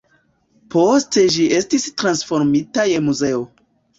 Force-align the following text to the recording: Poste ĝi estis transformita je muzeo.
Poste 0.75 1.25
ĝi 1.35 1.43
estis 1.59 1.85
transformita 2.03 2.89
je 2.95 3.03
muzeo. 3.11 3.45